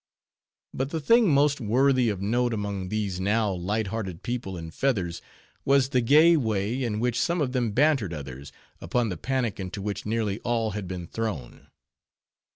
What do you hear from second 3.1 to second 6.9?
now light hearted people in feathers, was the gay way